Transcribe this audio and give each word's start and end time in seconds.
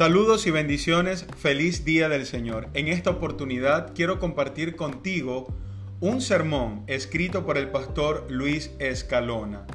Saludos 0.00 0.46
y 0.46 0.50
bendiciones, 0.50 1.26
feliz 1.36 1.84
día 1.84 2.08
del 2.08 2.24
Señor. 2.24 2.68
En 2.72 2.88
esta 2.88 3.10
oportunidad 3.10 3.92
quiero 3.94 4.18
compartir 4.18 4.74
contigo 4.74 5.54
un 6.00 6.22
sermón 6.22 6.84
escrito 6.86 7.44
por 7.44 7.58
el 7.58 7.68
pastor 7.68 8.26
Luis 8.30 8.70
Escalona, 8.78 9.66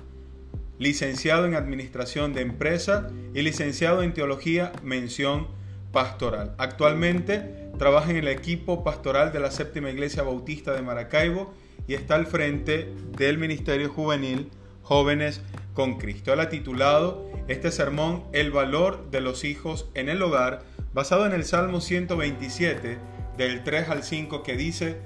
licenciado 0.79 1.45
en 1.45 1.53
Administración 1.53 2.33
de 2.33 2.41
Empresa 2.41 3.07
y 3.35 3.43
licenciado 3.43 4.01
en 4.01 4.15
Teología, 4.15 4.71
mención 4.81 5.45
pastoral. 5.91 6.55
Actualmente 6.57 7.69
trabaja 7.77 8.09
en 8.09 8.17
el 8.17 8.27
equipo 8.27 8.83
pastoral 8.83 9.31
de 9.31 9.41
la 9.41 9.51
Séptima 9.51 9.91
Iglesia 9.91 10.23
Bautista 10.23 10.73
de 10.73 10.81
Maracaibo 10.81 11.53
y 11.87 11.93
está 11.93 12.15
al 12.15 12.25
frente 12.25 12.91
del 13.15 13.37
Ministerio 13.37 13.89
Juvenil 13.89 14.49
Jóvenes 14.81 15.43
con 15.75 15.99
Cristo. 15.99 16.33
Titulado 16.49 17.29
este 17.47 17.71
sermón 17.71 18.23
El 18.31 18.49
valor 18.49 19.11
de 19.11 19.21
los 19.21 19.43
hijos 19.43 19.87
en 19.93 20.09
el 20.09 20.23
hogar, 20.23 20.63
basado 20.93 21.27
en 21.27 21.33
el 21.33 21.43
Salmo 21.43 21.81
127, 21.81 22.97
del 23.37 23.63
3 23.63 23.89
al 23.89 24.03
5, 24.03 24.41
que 24.41 24.55
dice, 24.55 24.97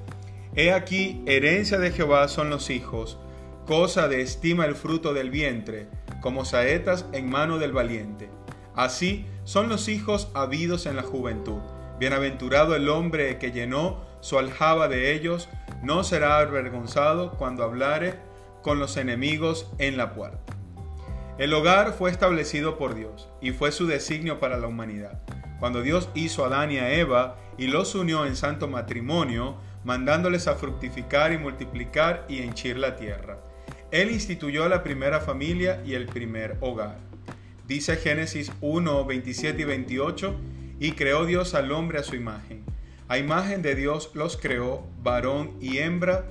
He 0.55 0.71
aquí, 0.71 1.21
herencia 1.25 1.77
de 1.79 1.91
Jehová 1.91 2.29
son 2.29 2.49
los 2.49 2.69
hijos, 2.69 3.19
cosa 3.65 4.07
de 4.07 4.21
estima 4.21 4.65
el 4.65 4.75
fruto 4.75 5.13
del 5.13 5.29
vientre, 5.29 5.87
como 6.21 6.45
saetas 6.45 7.05
en 7.11 7.29
mano 7.29 7.57
del 7.57 7.73
valiente. 7.73 8.29
Así 8.75 9.25
son 9.43 9.67
los 9.67 9.89
hijos 9.89 10.29
habidos 10.33 10.85
en 10.85 10.95
la 10.95 11.03
juventud. 11.03 11.59
Bienaventurado 11.99 12.75
el 12.75 12.87
hombre 12.87 13.37
que 13.39 13.51
llenó 13.51 14.05
su 14.21 14.37
aljaba 14.37 14.87
de 14.87 15.13
ellos, 15.13 15.49
no 15.83 16.03
será 16.03 16.39
avergonzado 16.39 17.31
cuando 17.31 17.63
hablare 17.63 18.15
con 18.61 18.79
los 18.79 18.97
enemigos 18.97 19.71
en 19.79 19.97
la 19.97 20.13
puerta. 20.13 20.58
El 21.39 21.53
hogar 21.53 21.93
fue 21.93 22.11
establecido 22.11 22.77
por 22.77 22.95
Dios 22.95 23.29
y 23.39 23.51
fue 23.51 23.71
su 23.71 23.87
designio 23.87 24.41
para 24.41 24.57
la 24.57 24.67
humanidad. 24.67 25.21
Cuando 25.57 25.81
Dios 25.81 26.09
hizo 26.13 26.43
a 26.43 26.47
Adán 26.47 26.69
y 26.69 26.79
a 26.79 26.91
Eva 26.91 27.37
y 27.57 27.67
los 27.67 27.95
unió 27.95 28.25
en 28.25 28.35
santo 28.35 28.67
matrimonio, 28.67 29.55
mandándoles 29.85 30.49
a 30.49 30.55
fructificar 30.55 31.31
y 31.31 31.37
multiplicar 31.37 32.25
y 32.27 32.39
henchir 32.39 32.77
la 32.77 32.97
tierra. 32.97 33.39
Él 33.89 34.11
instituyó 34.11 34.67
la 34.67 34.83
primera 34.83 35.21
familia 35.21 35.81
y 35.85 35.93
el 35.93 36.07
primer 36.07 36.57
hogar. 36.59 36.97
Dice 37.65 37.95
Génesis 37.95 38.51
1, 38.59 39.05
27 39.05 39.61
y 39.61 39.63
28, 39.63 40.35
y 40.81 40.91
creó 40.91 41.25
Dios 41.25 41.55
al 41.55 41.71
hombre 41.71 41.99
a 41.99 42.03
su 42.03 42.17
imagen. 42.17 42.65
A 43.07 43.17
imagen 43.17 43.61
de 43.61 43.75
Dios 43.75 44.11
los 44.13 44.35
creó, 44.35 44.85
varón 45.01 45.53
y 45.61 45.77
hembra, 45.77 46.25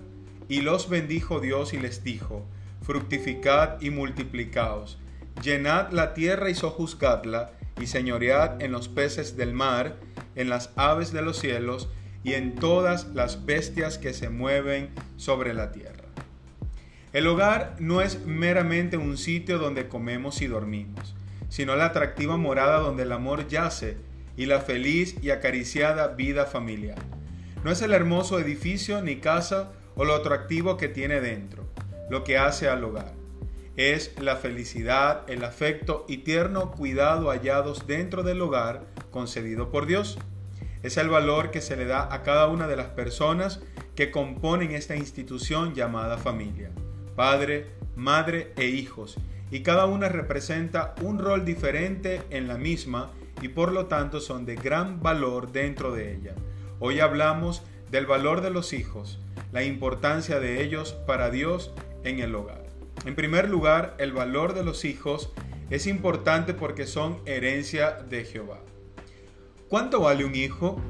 y 0.51 0.61
los 0.61 0.91
bendijo 0.91 1.41
Dios 1.41 1.73
y 1.73 1.79
les 1.79 2.05
dijo, 2.05 2.47
fructificad 2.83 3.81
y 3.81 3.91
multiplicaos, 3.91 4.99
llenad 5.43 5.91
la 5.93 6.15
tierra 6.15 6.51
y 6.51 6.55
sojuzgadla, 6.55 7.53
y 7.81 7.87
señoread 7.87 8.61
en 8.61 8.73
los 8.73 8.89
peces 8.89 9.37
del 9.37 9.53
mar, 9.53 9.97
en 10.35 10.49
las 10.49 10.71
aves 10.77 11.13
de 11.13 11.23
los 11.23 11.39
cielos, 11.39 11.89
y 12.25 12.35
en 12.35 12.55
todas 12.55 13.09
las 13.15 13.47
bestias 13.47 13.99
que 13.99 14.13
se 14.13 14.29
mueven 14.29 14.91
sobre 15.17 15.55
la 15.55 15.71
tierra. 15.71 16.05
El 17.13 17.27
hogar 17.27 17.77
no 17.79 18.03
es 18.03 18.27
meramente 18.27 18.97
un 18.97 19.17
sitio 19.17 19.59
donde 19.59 19.89
comemos 19.89 20.43
y 20.43 20.47
dormimos, 20.47 21.15
sino 21.49 21.75
la 21.75 21.87
atractiva 21.87 22.37
morada 22.37 22.81
donde 22.81 23.05
el 23.05 23.13
amor 23.13 23.49
yace 23.49 23.97
y 24.37 24.47
la 24.47 24.61
feliz 24.61 25.17
y 25.23 25.31
acariciada 25.31 26.09
vida 26.09 26.45
familiar. 26.45 26.99
No 27.65 27.71
es 27.71 27.83
el 27.83 27.93
hermoso 27.93 28.39
edificio 28.39 29.03
ni 29.03 29.17
casa 29.17 29.73
o 29.97 30.05
lo 30.05 30.15
atractivo 30.15 30.77
que 30.77 30.89
tiene 30.89 31.21
dentro, 31.21 31.58
lo 32.11 32.25
que 32.25 32.39
hace 32.39 32.69
al 32.69 32.85
hogar. 32.85 33.13
Es 33.77 34.15
la 34.21 34.37
felicidad, 34.37 35.23
el 35.29 35.45
afecto 35.45 36.05
y 36.09 36.19
tierno 36.19 36.73
cuidado 36.73 37.31
hallados 37.31 37.87
dentro 37.87 38.23
del 38.23 38.41
hogar 38.43 38.87
concedido 39.11 39.71
por 39.71 39.87
Dios. 39.87 40.19
Es 40.83 40.97
el 40.97 41.09
valor 41.09 41.51
que 41.51 41.61
se 41.61 41.77
le 41.77 41.85
da 41.85 42.13
a 42.13 42.23
cada 42.23 42.49
una 42.49 42.67
de 42.67 42.77
las 42.77 42.89
personas 42.89 43.61
que 43.95 44.11
componen 44.11 44.73
esta 44.73 44.97
institución 44.97 45.75
llamada 45.75 46.19
familia. 46.19 46.71
Padre, 47.15 47.67
madre 47.97 48.53
e 48.57 48.67
hijos. 48.67 49.17
Y 49.51 49.61
cada 49.61 49.87
una 49.87 50.09
representa 50.09 50.95
un 51.03 51.19
rol 51.19 51.45
diferente 51.45 52.23
en 52.31 52.49
la 52.49 52.59
misma 52.59 53.11
y 53.41 53.49
por 53.49 53.73
lo 53.73 53.87
tanto 53.87 54.21
son 54.21 54.45
de 54.45 54.57
gran 54.57 55.01
valor 55.03 55.53
dentro 55.53 55.93
de 55.93 56.15
ella. 56.15 56.35
Hoy 56.81 57.01
hablamos 57.01 57.63
del 57.91 58.07
valor 58.07 58.41
de 58.41 58.51
los 58.51 58.73
hijos, 58.73 59.19
la 59.53 59.63
importancia 59.63 60.41
de 60.41 60.63
ellos 60.63 60.93
para 61.07 61.31
Dios 61.31 61.73
en 62.05 62.21
el 62.21 62.35
hogar. 62.35 62.65
En 63.05 63.15
primer 63.15 63.49
lugar, 63.49 63.95
el 63.99 64.13
valor 64.13 64.55
de 64.55 64.65
los 64.65 64.85
hijos 64.85 65.33
es 65.71 65.87
importante 65.87 66.55
porque 66.55 66.87
son 66.87 67.19
herencia 67.27 67.93
de 67.93 68.25
Jehová. 68.25 68.61
¿Cuánto 69.69 70.01
vale 70.01 70.25
un 70.25 70.35
hijo? 70.35 70.81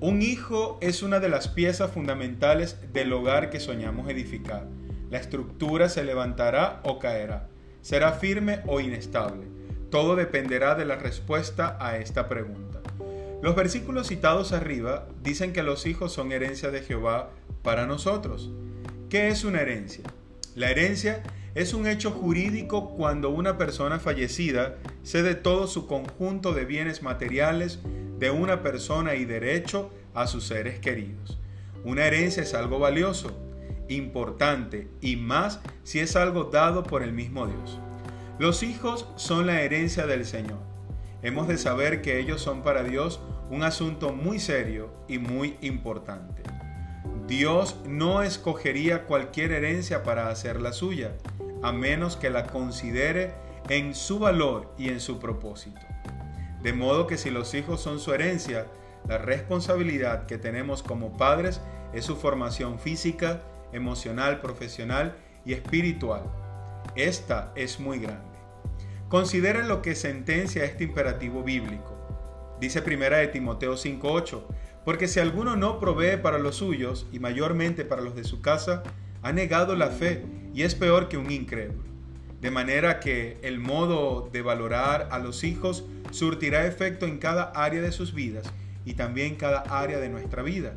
Un 0.00 0.20
hijo 0.20 0.78
es 0.82 1.02
una 1.02 1.20
de 1.20 1.30
las 1.30 1.48
piezas 1.48 1.90
fundamentales 1.90 2.92
del 2.92 3.12
hogar 3.12 3.48
que 3.48 3.60
soñamos 3.60 4.10
edificar. 4.10 4.66
La 5.10 5.18
estructura 5.18 5.88
se 5.88 6.04
levantará 6.04 6.80
o 6.84 6.98
caerá, 6.98 7.48
será 7.80 8.12
firme 8.12 8.60
o 8.66 8.80
inestable. 8.80 9.46
Todo 9.90 10.14
dependerá 10.14 10.74
de 10.74 10.84
la 10.84 10.96
respuesta 10.96 11.78
a 11.80 11.96
esta 11.96 12.28
pregunta. 12.28 12.82
Los 13.42 13.54
versículos 13.54 14.08
citados 14.08 14.52
arriba 14.52 15.08
dicen 15.22 15.52
que 15.52 15.62
los 15.62 15.86
hijos 15.86 16.12
son 16.12 16.32
herencia 16.32 16.70
de 16.70 16.82
Jehová 16.82 17.30
para 17.62 17.86
nosotros. 17.86 18.50
¿Qué 19.08 19.28
es 19.28 19.44
una 19.44 19.60
herencia? 19.60 20.02
La 20.56 20.68
herencia 20.68 21.22
es 21.54 21.74
un 21.74 21.86
hecho 21.86 22.10
jurídico 22.10 22.96
cuando 22.96 23.30
una 23.30 23.56
persona 23.56 24.00
fallecida 24.00 24.78
cede 25.04 25.36
todo 25.36 25.68
su 25.68 25.86
conjunto 25.86 26.52
de 26.52 26.64
bienes 26.64 27.04
materiales 27.04 27.78
de 28.18 28.32
una 28.32 28.64
persona 28.64 29.14
y 29.14 29.24
derecho 29.24 29.92
a 30.12 30.26
sus 30.26 30.44
seres 30.48 30.80
queridos. 30.80 31.38
Una 31.84 32.04
herencia 32.04 32.42
es 32.42 32.52
algo 32.52 32.80
valioso, 32.80 33.30
importante 33.88 34.88
y 35.00 35.14
más 35.14 35.60
si 35.84 36.00
es 36.00 36.16
algo 36.16 36.44
dado 36.44 36.82
por 36.82 37.04
el 37.04 37.12
mismo 37.12 37.46
Dios. 37.46 37.78
Los 38.40 38.64
hijos 38.64 39.08
son 39.14 39.46
la 39.46 39.62
herencia 39.62 40.08
del 40.08 40.24
Señor. 40.24 40.58
Hemos 41.22 41.46
de 41.46 41.58
saber 41.58 42.02
que 42.02 42.18
ellos 42.18 42.40
son 42.40 42.64
para 42.64 42.82
Dios 42.82 43.20
un 43.50 43.62
asunto 43.62 44.12
muy 44.12 44.40
serio 44.40 44.90
y 45.06 45.18
muy 45.18 45.56
importante. 45.60 46.55
Dios 47.26 47.76
no 47.84 48.22
escogería 48.22 49.04
cualquier 49.04 49.50
herencia 49.50 50.04
para 50.04 50.28
hacerla 50.28 50.72
suya, 50.72 51.16
a 51.60 51.72
menos 51.72 52.16
que 52.16 52.30
la 52.30 52.46
considere 52.46 53.34
en 53.68 53.96
su 53.96 54.20
valor 54.20 54.72
y 54.78 54.90
en 54.90 55.00
su 55.00 55.18
propósito. 55.18 55.80
De 56.62 56.72
modo 56.72 57.08
que 57.08 57.18
si 57.18 57.30
los 57.30 57.52
hijos 57.54 57.80
son 57.80 57.98
su 57.98 58.12
herencia, 58.14 58.66
la 59.08 59.18
responsabilidad 59.18 60.26
que 60.26 60.38
tenemos 60.38 60.84
como 60.84 61.16
padres 61.16 61.60
es 61.92 62.04
su 62.04 62.14
formación 62.14 62.78
física, 62.78 63.42
emocional, 63.72 64.40
profesional 64.40 65.16
y 65.44 65.52
espiritual. 65.52 66.22
Esta 66.94 67.52
es 67.56 67.80
muy 67.80 67.98
grande. 67.98 68.36
Consideren 69.08 69.66
lo 69.66 69.82
que 69.82 69.96
sentencia 69.96 70.64
este 70.64 70.84
imperativo 70.84 71.42
bíblico. 71.42 71.92
Dice 72.60 72.82
primera 72.82 73.18
de 73.18 73.28
Timoteo 73.28 73.76
5:8, 73.76 74.42
porque 74.86 75.08
si 75.08 75.18
alguno 75.18 75.56
no 75.56 75.80
provee 75.80 76.16
para 76.16 76.38
los 76.38 76.58
suyos, 76.58 77.08
y 77.10 77.18
mayormente 77.18 77.84
para 77.84 78.02
los 78.02 78.14
de 78.14 78.22
su 78.22 78.40
casa, 78.40 78.84
ha 79.20 79.32
negado 79.32 79.74
la 79.74 79.88
fe 79.88 80.24
y 80.54 80.62
es 80.62 80.76
peor 80.76 81.08
que 81.08 81.16
un 81.16 81.28
incrédulo. 81.32 81.82
De 82.40 82.52
manera 82.52 83.00
que 83.00 83.36
el 83.42 83.58
modo 83.58 84.30
de 84.32 84.42
valorar 84.42 85.08
a 85.10 85.18
los 85.18 85.42
hijos 85.42 85.84
surtirá 86.12 86.68
efecto 86.68 87.04
en 87.04 87.18
cada 87.18 87.50
área 87.56 87.82
de 87.82 87.90
sus 87.90 88.14
vidas 88.14 88.46
y 88.84 88.94
también 88.94 89.34
cada 89.34 89.58
área 89.62 89.98
de 89.98 90.08
nuestra 90.08 90.44
vida. 90.44 90.76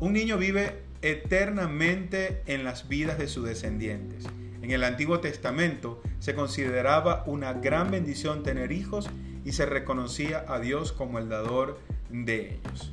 Un 0.00 0.14
niño 0.14 0.38
vive 0.38 0.82
eternamente 1.00 2.42
en 2.46 2.64
las 2.64 2.88
vidas 2.88 3.16
de 3.16 3.28
sus 3.28 3.46
descendientes. 3.46 4.24
En 4.60 4.72
el 4.72 4.82
Antiguo 4.82 5.20
Testamento 5.20 6.02
se 6.18 6.34
consideraba 6.34 7.22
una 7.28 7.52
gran 7.52 7.92
bendición 7.92 8.42
tener 8.42 8.72
hijos 8.72 9.08
y 9.44 9.52
se 9.52 9.66
reconocía 9.66 10.44
a 10.48 10.58
Dios 10.58 10.90
como 10.90 11.20
el 11.20 11.28
dador 11.28 11.78
de 12.10 12.58
ellos. 12.58 12.92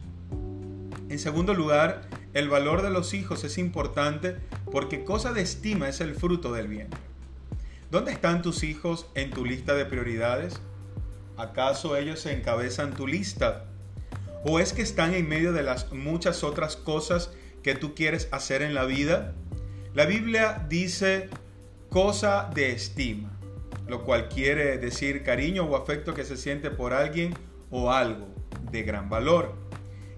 En 1.14 1.20
segundo 1.20 1.54
lugar, 1.54 2.02
el 2.34 2.50
valor 2.50 2.82
de 2.82 2.90
los 2.90 3.14
hijos 3.14 3.44
es 3.44 3.60
importante 3.60 4.36
porque 4.72 5.04
cosa 5.04 5.32
de 5.32 5.44
estima 5.44 5.88
es 5.88 6.02
el 6.02 6.16
fruto 6.16 6.52
del 6.52 6.68
bien. 6.68 6.88
¿Dónde 7.92 8.12
están 8.12 8.42
tus 8.42 8.64
hijos 8.64 9.06
en 9.14 9.30
tu 9.30 9.46
lista 9.46 9.76
de 9.76 9.86
prioridades? 9.86 10.60
¿Acaso 11.38 11.98
ellos 11.98 12.22
se 12.22 12.34
encabezan 12.34 12.96
tu 12.96 13.06
lista? 13.06 13.66
¿O 14.44 14.60
es 14.60 14.74
que 14.74 14.82
están 14.82 15.14
en 15.14 15.30
medio 15.30 15.54
de 15.54 15.62
las 15.62 15.92
muchas 15.92 16.44
otras 16.44 16.78
cosas 16.78 17.30
que 17.62 17.76
tú 17.76 17.94
quieres 17.94 18.28
hacer 18.32 18.64
en 18.64 18.74
la 18.74 18.86
vida? 18.86 19.36
La 19.94 20.08
Biblia 20.08 20.66
dice 20.68 21.30
cosa 21.90 22.50
de 22.56 22.72
estima, 22.72 23.38
lo 23.88 24.04
cual 24.04 24.30
quiere 24.30 24.80
decir 24.80 25.22
cariño 25.22 25.64
o 25.66 25.76
afecto 25.76 26.16
que 26.16 26.26
se 26.26 26.38
siente 26.38 26.72
por 26.72 26.92
alguien 26.92 27.36
o 27.70 27.92
algo 27.92 28.34
de 28.72 28.82
gran 28.82 29.12
valor. 29.12 29.63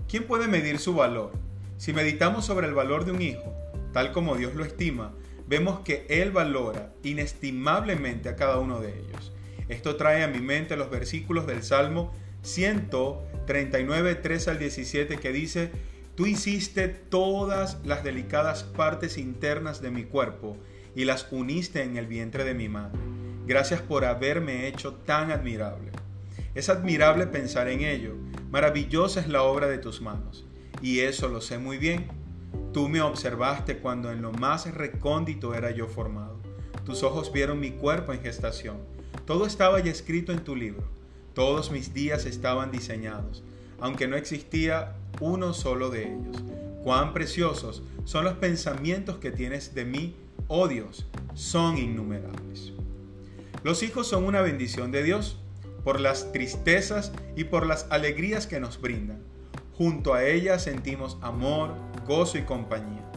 ¿Quién 0.08 0.26
puede 0.26 0.48
medir 0.48 0.80
su 0.80 0.94
valor? 0.94 1.32
Si 1.78 1.92
meditamos 1.92 2.46
sobre 2.46 2.68
el 2.68 2.74
valor 2.74 3.06
de 3.06 3.12
un 3.12 3.22
hijo, 3.22 3.54
tal 3.92 4.12
como 4.12 4.36
Dios 4.36 4.54
lo 4.54 4.64
estima, 4.64 5.14
vemos 5.48 5.80
que 5.80 6.06
Él 6.10 6.32
valora 6.32 6.94
inestimablemente 7.04 8.30
a 8.30 8.36
cada 8.36 8.60
uno 8.60 8.80
de 8.80 9.00
ellos. 9.00 9.34
Esto 9.68 9.96
trae 9.96 10.24
a 10.24 10.28
mi 10.28 10.40
mente 10.40 10.78
los 10.78 10.92
versículos 10.92 11.48
del 11.48 11.64
Salmo 11.64 12.14
139, 12.44 14.16
3 14.16 14.48
al 14.48 14.60
17 14.60 15.18
que 15.18 15.32
dice, 15.32 15.72
Tú 16.16 16.28
hiciste 16.28 16.88
todas 16.88 17.80
las 17.84 18.04
delicadas 18.04 18.64
partes 18.64 19.18
internas 19.18 19.82
de 19.82 19.92
mi 19.92 20.04
cuerpo 20.04 20.56
y 20.96 21.04
las 21.06 21.28
uniste 21.32 21.82
en 21.82 21.98
el 21.98 22.08
vientre 22.08 22.46
de 22.46 22.54
mi 22.54 22.70
madre. 22.70 23.00
Gracias 23.46 23.82
por 23.82 24.06
haberme 24.06 24.68
hecho 24.68 24.94
tan 24.94 25.32
admirable. 25.32 25.92
Es 26.54 26.70
admirable 26.70 27.28
pensar 27.28 27.68
en 27.68 27.82
ello. 27.82 28.16
Maravillosa 28.56 29.20
es 29.20 29.28
la 29.28 29.44
obra 29.44 29.68
de 29.68 29.80
tus 29.80 30.00
manos. 30.00 30.46
Y 30.82 31.02
eso 31.02 31.28
lo 31.28 31.42
sé 31.42 31.58
muy 31.58 31.78
bien. 31.78 32.08
Tú 32.72 32.88
me 32.88 33.02
observaste 33.02 33.80
cuando 33.80 34.14
en 34.14 34.22
lo 34.22 34.32
más 34.32 34.74
recóndito 34.74 35.54
era 35.54 35.72
yo 35.72 35.88
formado. 35.88 36.40
Tus 36.86 37.04
ojos 37.04 37.34
vieron 37.34 37.60
mi 37.60 37.72
cuerpo 37.72 38.14
en 38.14 38.22
gestación. 38.22 38.78
Todo 39.26 39.46
estaba 39.46 39.82
ya 39.82 39.92
escrito 39.92 40.32
en 40.32 40.46
tu 40.46 40.56
libro. 40.56 40.88
Todos 41.34 41.70
mis 41.70 41.94
días 41.94 42.26
estaban 42.26 42.72
diseñados, 42.72 43.44
aunque 43.82 44.08
no 44.08 44.16
existía 44.16 44.96
uno 45.20 45.54
solo 45.54 45.90
de 45.90 46.14
ellos. 46.14 46.42
Cuán 46.82 47.12
preciosos 47.12 47.84
son 48.06 48.24
los 48.24 48.36
pensamientos 48.36 49.18
que 49.18 49.32
tienes 49.32 49.76
de 49.76 49.84
mí, 49.84 50.16
oh 50.48 50.70
Dios, 50.70 51.06
son 51.34 51.78
innumerables. 51.78 52.72
Los 53.66 53.84
hijos 53.84 54.08
son 54.08 54.24
una 54.24 54.40
bendición 54.40 54.94
de 54.94 55.04
Dios 55.04 55.40
por 55.86 56.02
las 56.02 56.34
tristezas 56.34 57.14
y 57.38 57.46
por 57.46 57.66
las 57.66 57.88
alegrías 57.92 58.48
que 58.48 58.60
nos 58.60 58.82
brindan. 58.82 59.24
Junto 59.78 60.16
a 60.16 60.24
ellas 60.26 60.64
sentimos 60.64 61.18
amor, 61.22 61.76
gozo 62.06 62.38
y 62.40 62.42
compañía. 62.42 63.10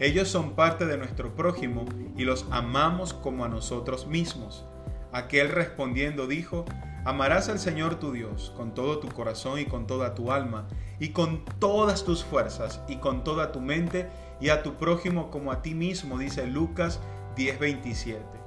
Ellos 0.00 0.28
son 0.28 0.54
parte 0.54 0.84
de 0.84 0.98
nuestro 0.98 1.34
prójimo 1.34 1.84
y 2.16 2.24
los 2.24 2.44
amamos 2.50 3.14
como 3.14 3.44
a 3.44 3.48
nosotros 3.48 4.08
mismos. 4.08 4.66
Aquel 5.12 5.48
respondiendo 5.48 6.26
dijo, 6.26 6.64
Amarás 7.04 7.48
al 7.48 7.58
Señor 7.58 7.94
tu 7.94 8.12
Dios 8.12 8.52
con 8.56 8.74
todo 8.74 8.98
tu 8.98 9.08
corazón 9.08 9.60
y 9.60 9.64
con 9.64 9.86
toda 9.86 10.14
tu 10.14 10.32
alma, 10.32 10.66
y 10.98 11.10
con 11.10 11.44
todas 11.60 12.04
tus 12.04 12.24
fuerzas 12.24 12.80
y 12.88 12.96
con 12.96 13.22
toda 13.22 13.52
tu 13.52 13.60
mente, 13.60 14.10
y 14.40 14.48
a 14.48 14.62
tu 14.62 14.74
prójimo 14.74 15.30
como 15.30 15.52
a 15.52 15.62
ti 15.62 15.74
mismo, 15.74 16.18
dice 16.18 16.46
Lucas 16.46 17.00
10:27. 17.36 18.37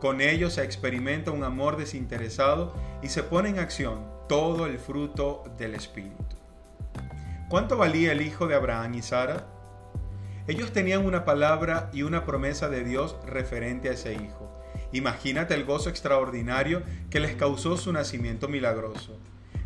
Con 0.00 0.20
ellos 0.20 0.54
se 0.54 0.62
experimenta 0.62 1.30
un 1.30 1.42
amor 1.42 1.76
desinteresado 1.76 2.74
y 3.02 3.08
se 3.08 3.22
pone 3.22 3.48
en 3.48 3.58
acción 3.58 4.04
todo 4.28 4.66
el 4.66 4.78
fruto 4.78 5.44
del 5.56 5.74
Espíritu. 5.74 6.36
¿Cuánto 7.48 7.76
valía 7.76 8.12
el 8.12 8.22
hijo 8.22 8.46
de 8.46 8.56
Abraham 8.56 8.94
y 8.94 9.02
Sara? 9.02 9.46
Ellos 10.48 10.72
tenían 10.72 11.06
una 11.06 11.24
palabra 11.24 11.90
y 11.92 12.02
una 12.02 12.24
promesa 12.24 12.68
de 12.68 12.84
Dios 12.84 13.16
referente 13.26 13.88
a 13.88 13.92
ese 13.92 14.14
hijo. 14.14 14.52
Imagínate 14.92 15.54
el 15.54 15.64
gozo 15.64 15.88
extraordinario 15.88 16.82
que 17.10 17.20
les 17.20 17.34
causó 17.34 17.76
su 17.76 17.92
nacimiento 17.92 18.48
milagroso. 18.48 19.18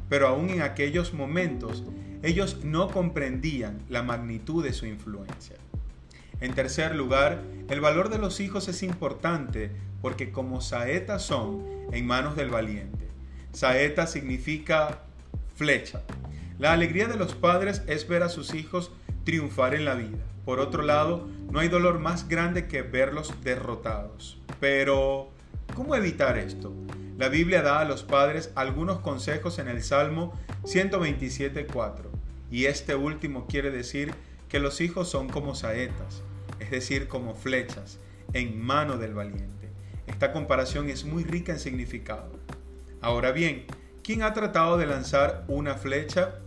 Pero 0.08 0.28
aún 0.28 0.50
en 0.50 0.62
aquellos 0.62 1.12
momentos, 1.12 1.84
ellos 2.22 2.64
no 2.64 2.88
comprendían 2.88 3.82
la 3.88 4.02
magnitud 4.02 4.62
de 4.62 4.72
su 4.72 4.86
influencia. 4.86 5.56
En 6.40 6.54
tercer 6.54 6.94
lugar, 6.94 7.42
el 7.68 7.80
valor 7.80 8.08
de 8.08 8.18
los 8.18 8.40
hijos 8.40 8.68
es 8.68 8.82
importante 8.82 9.72
porque 10.00 10.30
como 10.30 10.60
saetas 10.60 11.22
son 11.22 11.64
en 11.92 12.06
manos 12.06 12.36
del 12.36 12.50
valiente. 12.50 13.08
Saeta 13.52 14.06
significa 14.06 15.00
flecha. 15.56 16.02
La 16.58 16.72
alegría 16.72 17.08
de 17.08 17.16
los 17.16 17.34
padres 17.34 17.82
es 17.86 18.06
ver 18.06 18.22
a 18.22 18.28
sus 18.28 18.54
hijos 18.54 18.92
triunfar 19.24 19.74
en 19.74 19.84
la 19.84 19.94
vida. 19.94 20.18
Por 20.44 20.60
otro 20.60 20.82
lado, 20.82 21.28
no 21.50 21.60
hay 21.60 21.68
dolor 21.68 21.98
más 21.98 22.28
grande 22.28 22.66
que 22.66 22.82
verlos 22.82 23.34
derrotados. 23.42 24.38
Pero, 24.60 25.30
¿cómo 25.74 25.94
evitar 25.94 26.38
esto? 26.38 26.72
La 27.18 27.28
Biblia 27.28 27.60
da 27.60 27.80
a 27.80 27.84
los 27.84 28.02
padres 28.02 28.50
algunos 28.54 29.00
consejos 29.00 29.58
en 29.58 29.68
el 29.68 29.82
Salmo 29.82 30.32
127.4, 30.64 31.92
y 32.50 32.64
este 32.64 32.94
último 32.94 33.46
quiere 33.46 33.70
decir 33.70 34.14
que 34.48 34.58
los 34.58 34.80
hijos 34.80 35.10
son 35.10 35.28
como 35.28 35.54
saetas, 35.54 36.22
es 36.58 36.70
decir, 36.70 37.08
como 37.08 37.34
flechas, 37.34 37.98
en 38.32 38.58
mano 38.58 38.96
del 38.96 39.12
valiente. 39.12 39.59
Esta 40.20 40.34
comparación 40.34 40.90
es 40.90 41.06
muy 41.06 41.24
rica 41.24 41.50
en 41.50 41.58
significado. 41.58 42.30
Ahora 43.00 43.32
bien, 43.32 43.64
¿quién 44.04 44.22
ha 44.22 44.34
tratado 44.34 44.76
de 44.76 44.84
lanzar 44.84 45.44
una 45.48 45.76
flecha? 45.76 46.40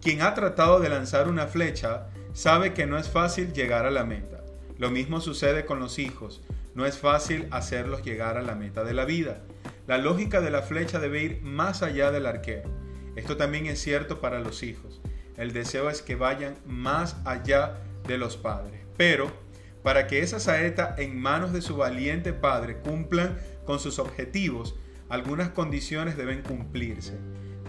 Quien 0.00 0.22
ha 0.22 0.32
tratado 0.32 0.80
de 0.80 0.88
lanzar 0.88 1.28
una 1.28 1.46
flecha 1.46 2.06
sabe 2.32 2.72
que 2.72 2.86
no 2.86 2.96
es 2.96 3.10
fácil 3.10 3.52
llegar 3.52 3.84
a 3.84 3.90
la 3.90 4.04
meta. 4.04 4.42
Lo 4.78 4.90
mismo 4.90 5.20
sucede 5.20 5.66
con 5.66 5.78
los 5.78 5.98
hijos. 5.98 6.40
No 6.74 6.86
es 6.86 6.96
fácil 6.96 7.48
hacerlos 7.50 8.02
llegar 8.02 8.38
a 8.38 8.42
la 8.42 8.54
meta 8.54 8.82
de 8.82 8.94
la 8.94 9.04
vida. 9.04 9.42
La 9.86 9.98
lógica 9.98 10.40
de 10.40 10.50
la 10.50 10.62
flecha 10.62 10.98
debe 10.98 11.22
ir 11.22 11.42
más 11.42 11.82
allá 11.82 12.10
del 12.10 12.24
arquero. 12.24 12.70
Esto 13.14 13.36
también 13.36 13.66
es 13.66 13.78
cierto 13.78 14.22
para 14.22 14.40
los 14.40 14.62
hijos. 14.62 15.02
El 15.36 15.52
deseo 15.52 15.90
es 15.90 16.00
que 16.00 16.16
vayan 16.16 16.56
más 16.64 17.18
allá 17.26 17.76
de 18.08 18.16
los 18.16 18.38
padres. 18.38 18.80
Pero 18.96 19.30
para 19.86 20.08
que 20.08 20.18
esa 20.18 20.40
saeta 20.40 20.96
en 20.98 21.16
manos 21.16 21.52
de 21.52 21.62
su 21.62 21.76
valiente 21.76 22.32
padre 22.32 22.78
cumplan 22.78 23.38
con 23.64 23.78
sus 23.78 24.00
objetivos, 24.00 24.74
algunas 25.08 25.50
condiciones 25.50 26.16
deben 26.16 26.42
cumplirse. 26.42 27.16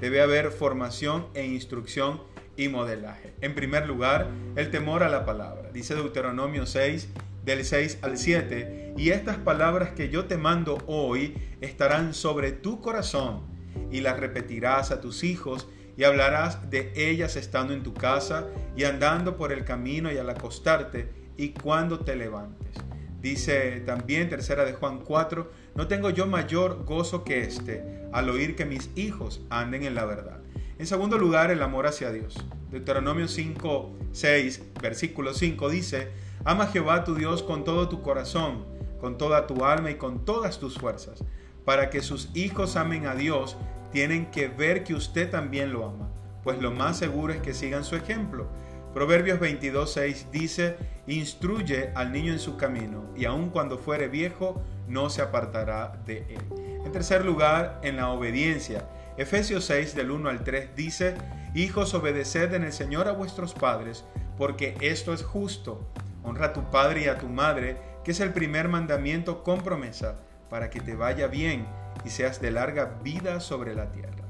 Debe 0.02 0.22
haber 0.22 0.50
formación 0.50 1.28
e 1.36 1.46
instrucción 1.46 2.24
y 2.56 2.70
modelaje. 2.70 3.36
En 3.42 3.54
primer 3.54 3.86
lugar, 3.86 4.32
el 4.56 4.72
temor 4.72 5.04
a 5.04 5.10
la 5.10 5.26
palabra. 5.26 5.70
Dice 5.72 5.94
Deuteronomio 5.94 6.66
6, 6.66 7.08
del 7.46 7.64
6 7.64 8.00
al 8.02 8.18
7, 8.18 8.96
y 8.98 9.12
estas 9.12 9.38
palabras 9.38 9.92
que 9.92 10.10
yo 10.10 10.26
te 10.26 10.38
mando 10.38 10.80
hoy 10.88 11.36
estarán 11.62 12.16
sobre 12.16 12.52
tu 12.52 12.82
corazón, 12.82 13.44
y 13.92 14.02
las 14.02 14.20
repetirás 14.20 14.90
a 14.90 15.02
tus 15.02 15.24
hijos, 15.24 15.70
y 15.96 16.04
hablarás 16.04 16.72
de 16.72 16.94
ellas 16.96 17.36
estando 17.36 17.74
en 17.74 17.84
tu 17.84 17.94
casa, 17.94 18.48
y 18.76 18.86
andando 18.86 19.38
por 19.38 19.52
el 19.52 19.64
camino 19.66 20.12
y 20.12 20.18
al 20.18 20.32
acostarte, 20.32 21.27
y 21.38 21.50
cuando 21.50 22.00
te 22.00 22.16
levantes. 22.16 22.76
Dice 23.22 23.82
también 23.86 24.30
tercera 24.30 24.66
de 24.66 24.74
Juan 24.74 25.00
4, 25.00 25.52
no 25.76 25.88
tengo 25.88 26.10
yo 26.10 26.28
mayor 26.28 26.86
gozo 26.86 27.24
que 27.24 27.42
este, 27.42 27.84
al 28.12 28.30
oír 28.30 28.56
que 28.56 28.66
mis 28.66 28.90
hijos 28.96 29.42
anden 29.50 29.84
en 29.84 29.96
la 29.96 30.06
verdad. 30.06 30.40
En 30.80 30.86
segundo 30.86 31.18
lugar, 31.18 31.50
el 31.50 31.64
amor 31.64 31.88
hacia 31.88 32.12
Dios. 32.12 32.36
Deuteronomio 32.70 33.28
5, 33.28 33.98
6, 34.12 34.62
versículo 34.82 35.34
5 35.34 35.70
dice, 35.70 36.10
Ama 36.46 36.66
a 36.66 36.68
Jehová 36.68 37.04
tu 37.04 37.16
Dios 37.16 37.42
con 37.42 37.64
todo 37.64 37.90
tu 37.90 38.02
corazón, 38.02 38.66
con 39.02 39.18
toda 39.18 39.48
tu 39.48 39.66
alma 39.66 39.90
y 39.90 39.96
con 39.96 40.24
todas 40.24 40.60
tus 40.60 40.78
fuerzas. 40.78 41.24
Para 41.66 41.90
que 41.90 42.02
sus 42.02 42.30
hijos 42.36 42.76
amen 42.76 43.08
a 43.08 43.16
Dios, 43.16 43.58
tienen 43.92 44.30
que 44.32 44.48
ver 44.48 44.84
que 44.84 44.94
usted 44.94 45.30
también 45.30 45.74
lo 45.74 45.86
ama, 45.86 46.10
pues 46.44 46.62
lo 46.62 46.72
más 46.72 46.98
seguro 46.98 47.34
es 47.34 47.42
que 47.42 47.54
sigan 47.54 47.84
su 47.84 47.96
ejemplo. 47.96 48.48
Proverbios 48.94 49.40
22, 49.40 49.94
6 49.94 50.28
dice, 50.32 50.78
Instruye 51.08 51.92
al 51.96 52.12
niño 52.12 52.34
en 52.34 52.40
su 52.40 52.58
camino, 52.58 53.06
y 53.16 53.26
aun 53.26 53.50
cuando 53.50 53.78
fuere 53.78 54.08
viejo, 54.08 54.62
no 54.88 55.10
se 55.10 55.22
apartará 55.22 56.02
de 56.06 56.26
él. 56.30 56.82
En 56.86 56.92
tercer 56.92 57.26
lugar, 57.26 57.80
en 57.84 57.98
la 57.98 58.10
obediencia. 58.10 58.88
Efesios 59.18 59.66
6 59.66 59.96
del 59.96 60.12
1 60.12 60.30
al 60.30 60.44
3 60.44 60.76
dice, 60.76 61.16
Hijos, 61.54 61.94
obedeced 61.94 62.54
en 62.54 62.64
el 62.64 62.74
Señor 62.74 63.08
a 63.08 63.14
vuestros 63.14 63.54
padres, 63.54 64.06
porque 64.38 64.76
esto 64.82 65.14
es 65.14 65.24
justo. 65.24 65.88
Honra 66.24 66.48
a 66.48 66.54
tu 66.54 66.70
padre 66.70 67.02
y 67.02 67.08
a 67.08 67.18
tu 67.18 67.28
madre, 67.28 67.78
que 68.04 68.12
es 68.12 68.20
el 68.20 68.34
primer 68.34 68.68
mandamiento 68.68 69.44
con 69.44 69.62
promesa, 69.62 70.20
para 70.50 70.70
que 70.70 70.80
te 70.80 70.96
vaya 70.96 71.28
bien 71.28 71.68
y 72.06 72.10
seas 72.10 72.42
de 72.42 72.52
larga 72.52 73.00
vida 73.04 73.40
sobre 73.40 73.76
la 73.76 73.92
tierra. 73.92 74.24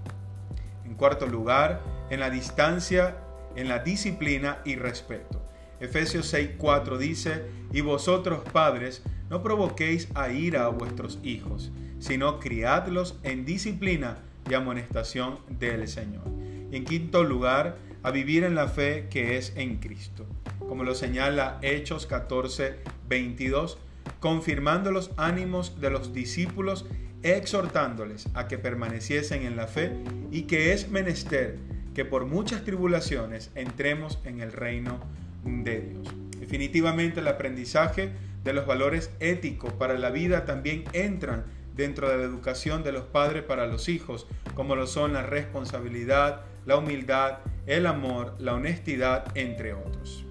En 0.86 0.96
cuarto 0.96 1.28
lugar, 1.28 1.82
en 2.10 2.20
la 2.20 2.30
distancia, 2.30 3.18
en 3.58 3.68
la 3.68 3.80
disciplina 3.80 4.60
y 4.64 4.76
respeto. 4.76 5.44
Efesios 5.80 6.34
6:4 6.34 6.98
dice, 6.98 7.44
y 7.74 7.82
vosotros 7.82 8.42
padres, 8.54 9.04
no 9.30 9.44
provoquéis 9.44 10.08
a 10.16 10.30
ira 10.30 10.66
a 10.66 10.70
vuestros 10.70 11.20
hijos, 11.24 11.72
sino 12.00 12.40
criadlos 12.40 13.20
en 13.24 13.46
disciplina 13.46 14.20
y 14.50 14.54
amonestación 14.54 15.40
del 15.50 15.88
Señor. 15.88 16.24
Y 16.72 16.78
en 16.78 16.86
quinto 16.86 17.24
lugar, 17.24 17.78
a 18.04 18.12
vivir 18.12 18.44
en 18.44 18.56
la 18.56 18.68
fe 18.68 19.08
que 19.10 19.38
es 19.38 19.54
en 19.58 19.78
Cristo. 19.78 20.26
Como 20.60 20.84
lo 20.84 20.96
señala 20.96 21.60
Hechos 21.62 22.06
14, 22.06 22.76
22, 23.10 23.78
confirmando 24.20 24.92
los 24.92 25.12
ánimos 25.18 25.82
de 25.82 25.90
los 25.90 26.14
discípulos, 26.14 26.86
exhortándoles 27.24 28.30
a 28.34 28.48
que 28.48 28.58
permaneciesen 28.58 29.46
en 29.46 29.56
la 29.56 29.68
fe 29.68 29.92
y 30.32 30.44
que 30.44 30.72
es 30.72 30.90
menester 30.90 31.58
que 31.98 32.06
por 32.06 32.28
muchas 32.28 32.64
tribulaciones 32.64 33.50
entremos 33.56 34.20
en 34.24 34.40
el 34.40 34.52
reino 34.52 35.00
de 35.44 35.82
Dios. 35.82 36.08
Definitivamente 36.40 37.22
el 37.22 37.28
aprendizaje 37.28 38.12
de 38.44 38.54
los 38.54 38.68
valores 38.68 39.10
éticos 39.20 39.74
para 39.74 39.98
la 39.98 40.12
vida 40.12 40.46
también 40.46 40.84
entran 40.94 41.46
dentro 41.76 42.08
de 42.08 42.18
la 42.18 42.24
educación 42.24 42.84
de 42.84 42.92
los 42.92 43.06
padres 43.06 43.42
para 43.42 43.66
los 43.66 43.90
hijos, 43.90 44.28
como 44.54 44.76
lo 44.76 44.86
son 44.86 45.14
la 45.14 45.24
responsabilidad, 45.24 46.42
la 46.68 46.78
humildad, 46.78 47.40
el 47.66 47.88
amor, 47.88 48.36
la 48.38 48.54
honestidad, 48.54 49.36
entre 49.36 49.74
otros. 49.74 50.24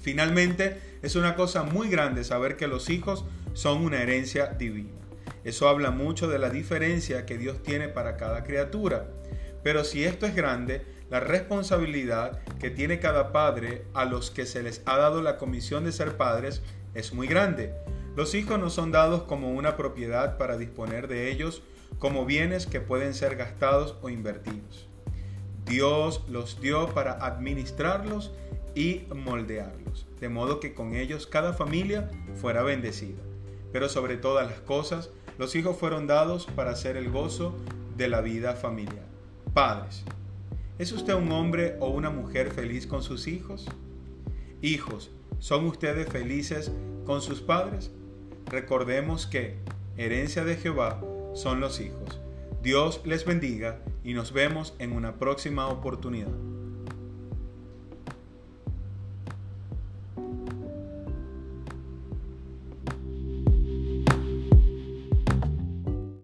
Finalmente, 0.00 0.80
es 1.02 1.16
una 1.16 1.34
cosa 1.34 1.64
muy 1.64 1.88
grande 1.88 2.22
saber 2.22 2.56
que 2.56 2.68
los 2.68 2.88
hijos 2.88 3.24
son 3.52 3.84
una 3.84 4.00
herencia 4.00 4.46
divina. 4.46 4.92
Eso 5.42 5.68
habla 5.68 5.90
mucho 5.90 6.28
de 6.28 6.38
la 6.38 6.50
diferencia 6.50 7.26
que 7.26 7.36
Dios 7.36 7.64
tiene 7.64 7.88
para 7.88 8.16
cada 8.16 8.44
criatura. 8.44 9.08
Pero 9.62 9.84
si 9.84 10.04
esto 10.04 10.26
es 10.26 10.34
grande, 10.34 10.84
la 11.10 11.20
responsabilidad 11.20 12.40
que 12.58 12.70
tiene 12.70 13.00
cada 13.00 13.32
padre 13.32 13.84
a 13.94 14.04
los 14.04 14.30
que 14.30 14.46
se 14.46 14.62
les 14.62 14.82
ha 14.84 14.98
dado 14.98 15.22
la 15.22 15.36
comisión 15.38 15.84
de 15.84 15.92
ser 15.92 16.16
padres 16.16 16.62
es 16.94 17.12
muy 17.12 17.26
grande. 17.26 17.74
Los 18.14 18.34
hijos 18.34 18.58
no 18.58 18.68
son 18.68 18.92
dados 18.92 19.22
como 19.22 19.52
una 19.52 19.76
propiedad 19.76 20.36
para 20.38 20.58
disponer 20.58 21.08
de 21.08 21.30
ellos 21.30 21.62
como 21.98 22.26
bienes 22.26 22.66
que 22.66 22.80
pueden 22.80 23.14
ser 23.14 23.36
gastados 23.36 23.96
o 24.02 24.10
invertidos. 24.10 24.88
Dios 25.64 26.24
los 26.28 26.60
dio 26.60 26.88
para 26.94 27.12
administrarlos 27.24 28.32
y 28.74 29.02
moldearlos, 29.14 30.06
de 30.20 30.28
modo 30.28 30.60
que 30.60 30.74
con 30.74 30.94
ellos 30.94 31.26
cada 31.26 31.52
familia 31.52 32.10
fuera 32.40 32.62
bendecida. 32.62 33.22
Pero 33.72 33.88
sobre 33.88 34.16
todas 34.16 34.50
las 34.50 34.60
cosas, 34.60 35.10
los 35.38 35.54
hijos 35.56 35.76
fueron 35.76 36.06
dados 36.06 36.46
para 36.46 36.70
hacer 36.70 36.96
el 36.96 37.10
gozo 37.10 37.56
de 37.96 38.08
la 38.08 38.20
vida 38.20 38.54
familiar. 38.54 39.07
Padres, 39.58 40.04
¿es 40.78 40.92
usted 40.92 41.14
un 41.14 41.32
hombre 41.32 41.76
o 41.80 41.88
una 41.88 42.10
mujer 42.10 42.52
feliz 42.52 42.86
con 42.86 43.02
sus 43.02 43.26
hijos? 43.26 43.66
Hijos, 44.62 45.10
¿son 45.40 45.66
ustedes 45.66 46.08
felices 46.08 46.70
con 47.04 47.22
sus 47.22 47.40
padres? 47.40 47.90
Recordemos 48.46 49.26
que 49.26 49.56
herencia 49.96 50.44
de 50.44 50.54
Jehová 50.54 51.02
son 51.34 51.58
los 51.58 51.80
hijos. 51.80 52.20
Dios 52.62 53.00
les 53.04 53.24
bendiga 53.24 53.80
y 54.04 54.12
nos 54.12 54.32
vemos 54.32 54.76
en 54.78 54.92
una 54.92 55.18
próxima 55.18 55.66
oportunidad. 55.66 56.30